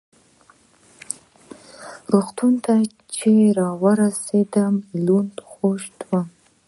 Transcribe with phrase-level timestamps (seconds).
[2.11, 2.75] روغتون ته
[3.15, 4.73] چې را ورسېدم
[5.05, 6.27] لوند خېشت وم.